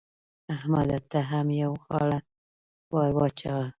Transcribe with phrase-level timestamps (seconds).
[0.55, 0.97] احمده!
[1.11, 2.19] ته هم يوه غاړه
[2.93, 3.65] ور واچوه.